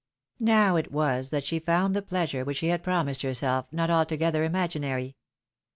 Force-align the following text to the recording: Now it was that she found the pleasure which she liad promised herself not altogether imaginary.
Now 0.39 0.77
it 0.77 0.91
was 0.91 1.29
that 1.29 1.43
she 1.45 1.59
found 1.59 1.93
the 1.95 2.01
pleasure 2.01 2.43
which 2.43 2.57
she 2.57 2.69
liad 2.69 2.81
promised 2.81 3.21
herself 3.21 3.67
not 3.71 3.91
altogether 3.91 4.43
imaginary. 4.43 5.15